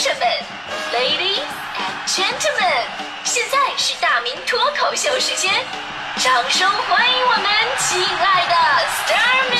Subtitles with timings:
[0.00, 0.24] 生们
[0.94, 1.44] ，Ladies
[1.76, 2.88] and Gentlemen，
[3.22, 5.52] 现在是大明脱口秀时间，
[6.16, 7.44] 掌声欢迎我们
[7.78, 8.54] 亲爱的
[8.86, 9.58] s t a r m y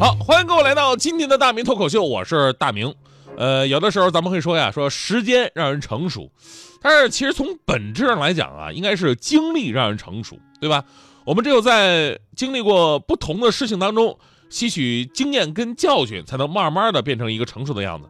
[0.00, 2.94] 好，欢迎各位来到今天的大明脱口秀，我是大明。
[3.36, 6.32] 呃，有的时候咱们会说呀，说时间让人成熟，
[6.80, 10.82] 但是其实从本质上来讲啊，应该是经历让人成熟，对吧？
[11.26, 14.18] 我们只有在经历过不同的事情当中，
[14.52, 18.06] 吸取经验跟教训，才能慢慢的变成一个成熟的样子。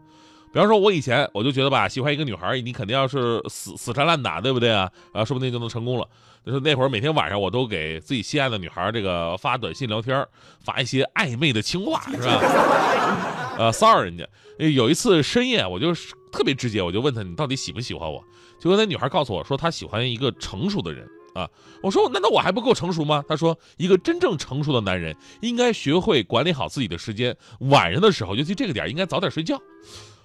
[0.53, 4.91] 比方说，我以前我就觉得吧，喜欢一个女孩，你肯定要是死死缠烂打，对不对啊？
[5.13, 6.07] 啊，说不定就能成功了。
[6.45, 10.27] 就是那会儿每天晚上我都给自己心爱的女孩这个发短信聊天，
[10.65, 13.55] 发一些暧昧的情话，是吧？
[13.57, 14.29] 呃，骚扰人家。
[14.59, 15.95] 有一次深夜，我就
[16.33, 18.23] 特别直接，我就问她你到底喜不喜欢我？
[18.59, 21.49] 结果那女孩告诉我说她喜欢一个成熟的人啊。
[21.83, 23.25] 我说难道我还不够成熟吗？
[23.29, 29.61] 他说一个真正成熟的男人应该学会管理好自己的时间，晚上的时候，尤其这个点应该早点睡觉。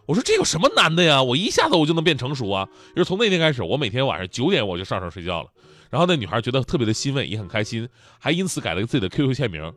[0.05, 1.21] 我说这有什么难的呀？
[1.21, 2.67] 我一下子我就能变成熟啊！
[2.95, 5.49] 就是从那天开始，我每天晚上九点我就上床睡觉了。
[5.89, 7.87] 然后那女孩觉得特别的欣慰，也很开心，
[8.19, 9.73] 还因此改了自己的 QQ 签名。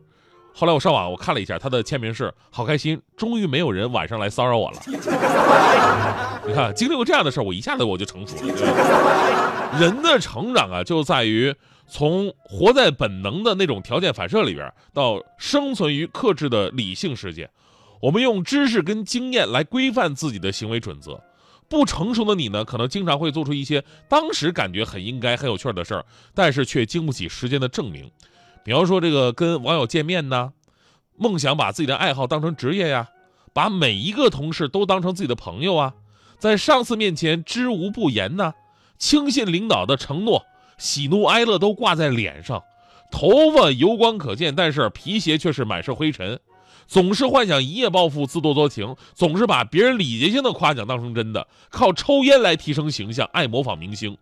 [0.53, 4.79] 后来我上网我看了一下，他的签名是“好开心，终于没有人晚上来骚扰我了”。
[6.45, 9.79] 你看，经历过这样的事儿，我一下子我就成熟了。
[9.79, 11.55] 人的成长啊，就在于
[11.87, 17.49] 从活在本能的那种条件反射里边，到生存于克制的理性世界。
[18.01, 21.21] 我们用知识跟经验来规范自己的行为准则。
[21.69, 28.11] 不成熟的你呢，可能经常会做出一些当时感觉很应该、很有趣的事儿，但是却经不起时间的证明。
[28.63, 30.53] 比方说，这个跟网友见面呢，
[31.17, 33.09] 梦想把自己的爱好当成职业呀，
[33.53, 35.93] 把每一个同事都当成自己的朋友啊，
[36.37, 38.53] 在上司面前知无不言呢，
[38.97, 40.45] 轻信领导的承诺，
[40.77, 42.63] 喜怒哀乐都挂在脸上，
[43.11, 46.39] 头发油光可见，但是皮鞋却是满是灰尘。
[46.87, 54.17] 总是幻想一夜暴富，自作多情；总是把别人礼节性的夸奖当成真的，靠抽烟来提升形象，爱模仿明星，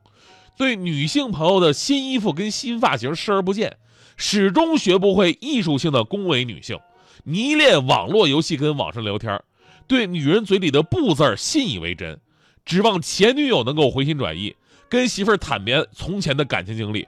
[0.56, 3.78] 对女性朋友的新衣服跟新发型视而不见，
[4.22, 6.78] 始终学不会艺术性的恭维女性，
[7.24, 9.42] 迷恋网络游戏跟网上聊天，
[9.88, 12.20] 对女人嘴里的“不”字信以为真，
[12.66, 14.54] 指望前女友能够回心转意，
[14.90, 17.08] 跟媳妇儿坦白从前的感情经历，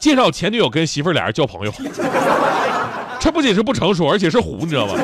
[0.00, 1.72] 介绍前女友跟媳妇儿俩人交朋友。
[3.20, 4.94] 这不仅是不成熟，而且是虎，你知道吗？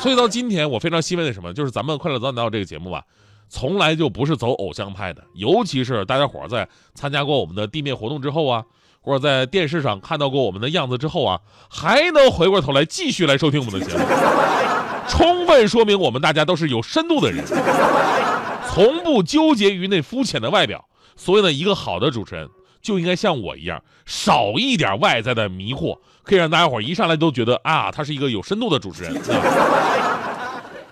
[0.00, 3.04] 所以到今天，我非常欣慰的什么，就是咱们《快乐早点到》这个节目吧，
[3.48, 5.22] 从来就不是走偶像派的。
[5.34, 8.64] 尤其是大家伙在参加过我们的地面活动之后啊，
[9.02, 14.04] 或者在电视上看到过我们的样子之后啊，还能回过头来继续来收听我们的节目，
[15.08, 17.44] 充分说明我们大家都是有深度的人，
[18.68, 20.88] 从不纠结于那肤浅的外表。
[21.16, 22.48] 所以呢，一个好的主持人。
[22.80, 29.14] 就应该像我一样，少一点外在的迷惑，可以让大家伙一上来都觉得啊，他是一个有深度的主持人。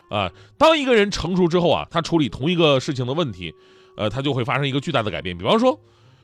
[0.09, 3.53] 啊，当一个人成熟之后啊，他处理同一个事情的问题，
[3.97, 5.37] 呃，他就会发生一个巨大的改变。
[5.37, 5.76] 比方说，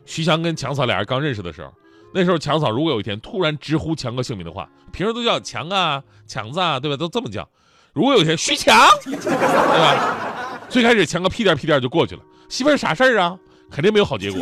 [0.07, 1.71] 徐强跟强嫂俩人刚认识的时候，
[2.15, 6.97] 那时候强嫂如果有一天突然直呼强哥姓名的话，平时都叫强啊、强子啊，对吧？
[6.97, 7.47] 都这么叫。
[7.93, 10.59] 如果有一天徐强，对吧？
[10.69, 13.37] 最开始强哥屁颠屁颠就过去了，媳妇儿啥事儿啊？
[13.71, 14.41] 肯定没有好结果。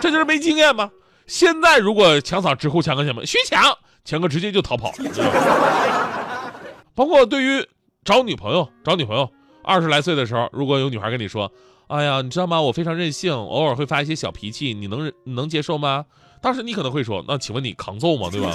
[0.00, 0.90] 这就是没经验吗？
[1.26, 3.62] 现在如果强嫂直呼强哥姓名，徐强，
[4.04, 6.52] 强哥直接就逃跑了。
[6.94, 7.66] 包括对于
[8.04, 9.30] 找女朋友，找女朋友，
[9.64, 11.50] 二十来岁的时候，如果有女孩跟你说
[11.92, 12.58] ：“哎呀，你知道吗？
[12.58, 16.06] 我非常任性，偶尔会发一些小脾气，你能你能接受吗？”
[16.40, 18.28] 当时你可能会说：“那请问你抗揍吗？
[18.32, 18.50] 对吧？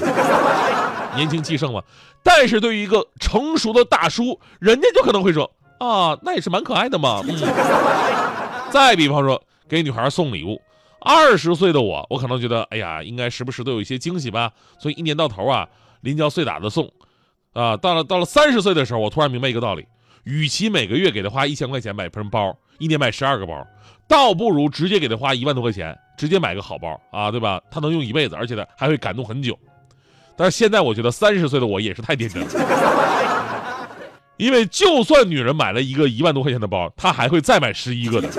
[1.15, 1.81] 年轻气盛嘛。”
[2.23, 5.49] 但是对于一个成熟的大叔，人家就可能会说
[5.79, 8.71] ：“啊，那也是蛮可爱的嘛。”嗯。
[8.71, 10.59] 再比方说，给女孩送礼物。
[10.99, 15.69] 二十岁的我，我可能觉得，哎呀，应该时不时都有一些惊喜吧，所以一年到头啊，
[16.01, 16.91] 临交碎打的送，
[17.53, 19.85] 啊，到了到了三十岁的时候，我突然明白一个道理，
[20.23, 23.65] 与其每个月给他花一千块钱买盆包，一年买十二个包，
[24.07, 27.61] 倒不如直接给他花一万多块钱，直接买个好包啊，对吧？
[27.71, 29.57] 他能用一辈子，而且呢还会感动很久。
[30.35, 32.47] 但是现在我觉得三十岁的我也是太天真了，
[34.37, 38.29] 因为就算女人买了一个一万多块钱的包，她还会再买十一个的。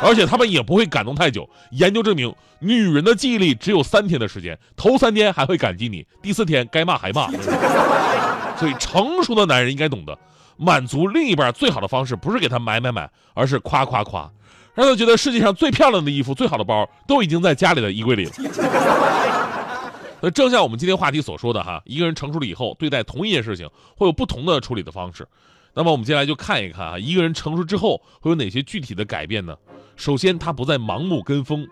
[0.00, 1.50] 而且他们也不会感动太久。
[1.72, 7.28] 研究证明，女人的记忆力只有三天的时间，头三天还会感激你，第四天该骂还骂。
[8.56, 10.16] 所以，成熟的男人应该懂得，
[10.58, 14.30] 满足另一半最好的方式不是给他买买买，而是夸夸夸，
[14.74, 18.32] 让他觉得世界上最漂亮的衣服、最好的包都已经在家里的衣柜里了。
[20.20, 25.26] 那正像我们今天话题所说的哈，一个人成熟了以后，对待同一件事情会有不同的处理的方式。
[25.74, 29.56] 那么我们接下来就看一看啊，一个人成熟之后会有哪些具体的改变呢？
[29.94, 31.68] 首先，他不再盲目跟风，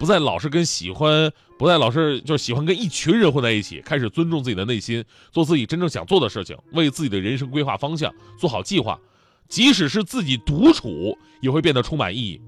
[0.00, 8.98] 不再老是跟喜欢，不再老是就是喜欢跟一群人混在一起，开始尊重自己的内心，做自己真正想做的事情，为自己的人生规划方向，做好计划。
[9.46, 12.40] 即使是自己独处，也会变得充满意义。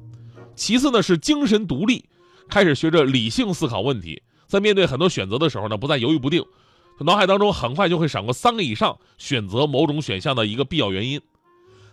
[0.57, 2.07] 其次呢，是精神独立，
[2.49, 6.43] 开始学着理性思考问题，在面对很多选择的时候呢，不再犹豫不定，
[7.01, 11.21] 脑海当中很快就会闪过三个以上选择某种选项的一个必要原因，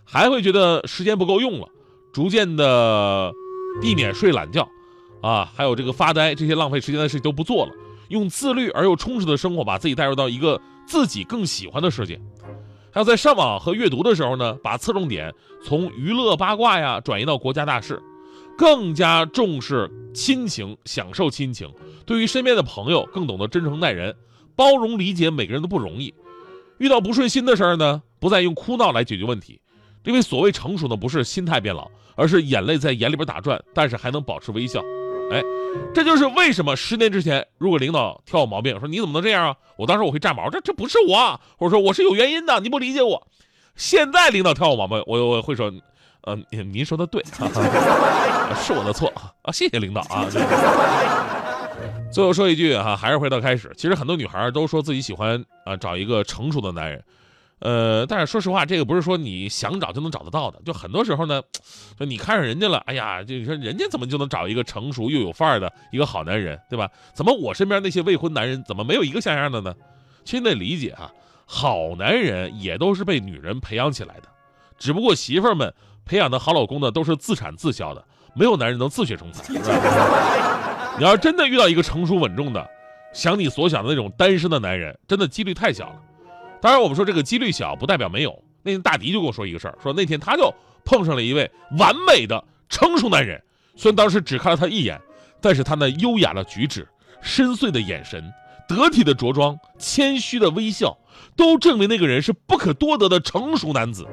[0.05, 1.67] 还会觉得时间不够用了，
[2.13, 3.33] 逐渐的
[3.81, 4.69] 避免睡懒觉，
[5.21, 7.73] 啊，还有这个发呆这些浪费时间的事情都不做了，
[8.07, 12.19] 用自律而又充实的生活把自己带入到一个自己更喜欢的世界。
[12.91, 15.33] 还有在上网和阅读的时候呢，把侧重点
[15.63, 18.01] 从娱乐八卦呀转移到国家大事，
[18.57, 21.71] 更加重视亲情，享受亲情。
[22.05, 24.15] 对于身边的朋友，更懂得真诚待人，
[24.55, 26.13] 包容理解每个人都不容易。
[26.79, 29.61] 遇到不顺心的事儿呢，不再用哭闹来解决问题，
[30.03, 34.83] 因为所谓成熟呢，不是心态变老，而是眼泪在眼里边打转，但是还能保持微笑。
[35.31, 35.43] 哎，
[35.93, 39.55] 这就是为什么十年之前，如果领导挑我毛病，说你怎么能这样啊？
[39.77, 43.27] 我当时我会炸毛，这这不是我，或者说我是有原因的，你不理解我。
[43.75, 45.71] 现在领导挑我毛病，我我会说，
[46.23, 47.23] 嗯，您说的对，
[48.59, 49.11] 是我的错
[49.43, 50.25] 啊，谢谢领导啊。
[52.11, 57.03] 最后说一句哈，还是回到开始，其实很多女孩都说自己喜欢啊找一个成熟的男人。
[57.59, 60.61] 呃，但是说实话，这个不是说你想找就能找得到的。
[60.65, 61.41] 就很多时候呢，
[61.99, 66.89] 就你看上人家了，哎呀，就你说人家怎么就能找一个成熟又有范儿的一个好男人，对吧？
[67.13, 69.75] 怎么我身边那些未婚男人怎么没有一个像样的呢？
[70.23, 71.11] 其实你得理解哈，
[71.45, 74.23] 好男人也都是被女人培养起来的，
[74.77, 75.73] 只不过媳妇们
[76.05, 78.05] 培养的好老公呢，都是自产自销的，
[78.35, 79.51] 没有男人能自学成才。
[80.97, 82.69] 你要真的遇到一个成熟稳重的，
[83.13, 85.95] 想你所想的那种单身的男人，真的几率太小了。
[86.61, 88.43] 当然，我们说这个几率小，不代表没有。
[88.63, 90.53] 那天大迪就跟我说一个事儿，说那天他就
[90.83, 93.41] 碰上了一位完美的成熟男人。
[93.75, 94.99] 虽然当时只看了他一眼，
[95.39, 96.87] 但是他那优雅的举止、
[97.21, 98.31] 深邃的眼神、
[98.67, 100.97] 得体的着装、谦虚的微笑，
[101.37, 104.05] 都证明那个人是不可多得的成熟男子。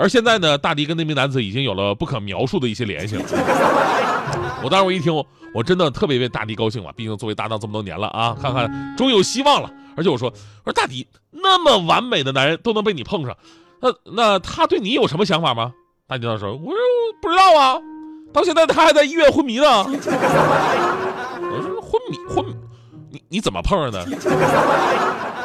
[0.00, 3.24] 而现在呢，大迪跟那名男子已经有了不可描述的一些联系了。
[4.64, 5.12] 我当时我一听，
[5.54, 9.70] 我真的特别为大迪高兴了，毕竟作为搭档这么多年了啊，看看终于有希望了。
[9.96, 10.30] 而且我说，
[10.64, 13.36] 我说大迪那么完美的男人都能被你碰上，
[13.82, 15.72] 那那他对你有什么想法吗？
[16.06, 16.76] 大迪当时说，我说
[17.20, 17.78] 不知道啊，
[18.32, 19.84] 到现在他还在医院昏迷呢。
[19.84, 19.92] 我
[21.62, 22.54] 说昏迷昏迷，
[23.10, 24.00] 你你怎么碰上的？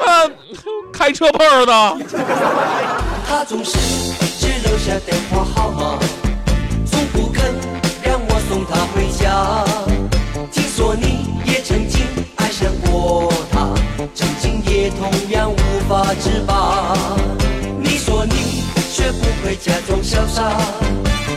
[0.06, 0.32] 啊，
[0.94, 1.98] 开车碰上的。
[3.28, 4.25] 他总是只
[4.66, 6.00] 留下电话号码，
[6.86, 7.54] 从不肯
[8.04, 9.64] 让我送她回家。
[10.52, 12.02] 听说你也曾经
[12.38, 13.70] 爱上过她，
[14.14, 15.56] 曾经也同样无
[15.88, 16.96] 法自拔。
[17.80, 20.52] 你说你学不会假装潇洒，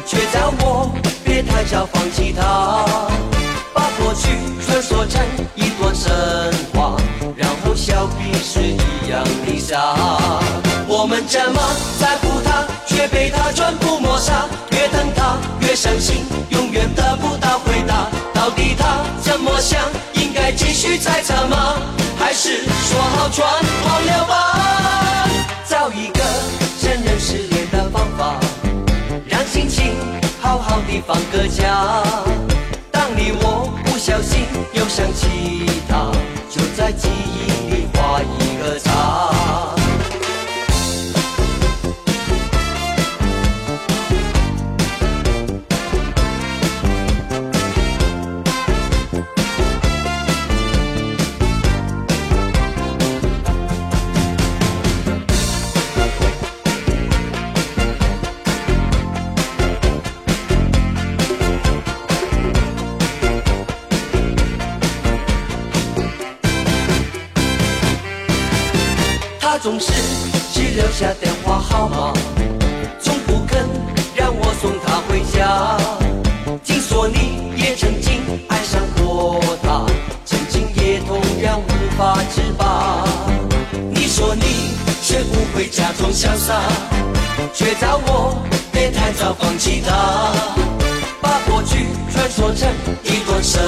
[0.06, 0.90] 却叫我
[1.25, 2.84] 别太早放弃她，
[3.75, 4.28] 把过去
[4.64, 5.22] 传说成
[5.54, 6.10] 一段神
[6.72, 6.96] 话，
[7.36, 9.94] 然后笑彼此一样的傻。
[10.90, 11.60] 我们这么
[15.80, 18.08] 相信，永远得不到回答。
[18.34, 19.80] 到底他怎么想？
[20.14, 21.76] 应该继续猜测吗？
[22.19, 25.28] 还是说好全忘了吧？
[25.69, 26.20] 找一个
[26.80, 28.34] 承认失恋的方法，
[29.28, 29.94] 让心情
[30.42, 32.27] 好好的放个假。
[69.61, 69.93] 总是
[70.53, 72.12] 只留下电话号码，
[73.00, 73.69] 从不肯
[74.15, 75.77] 让我送她回家。
[76.65, 79.85] 听说你也曾经爱上过她，
[80.25, 83.05] 曾经也同样无法自拔。
[83.93, 86.62] 你说你学不会假装潇洒，
[87.53, 90.33] 却叫我别太早放弃她，
[91.21, 92.69] 把过去传说成
[93.03, 93.61] 一段神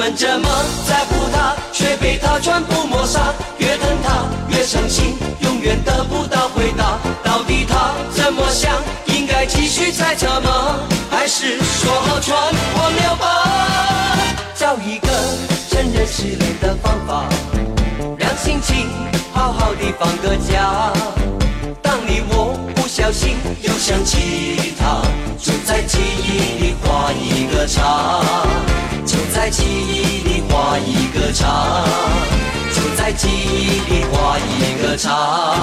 [0.00, 0.48] 我们这么
[0.88, 3.34] 在乎他，却被他全部抹杀。
[3.58, 6.98] 越疼他越伤心，永远得不到回答。
[7.22, 8.72] 到底他怎么想？
[9.08, 10.78] 应该继续猜测吗？
[11.10, 14.16] 还是说好全忘了吧？
[14.54, 15.08] 找一个
[15.68, 17.28] 承认失恋的方法，
[18.16, 18.88] 让心情
[19.34, 20.94] 好好的放个假。
[21.82, 25.02] 当你我不小心又想起他，
[25.38, 28.22] 就在记忆里画一个叉，
[29.32, 31.84] 在记忆里画一个叉，
[32.74, 35.54] 就在记忆里画一个叉。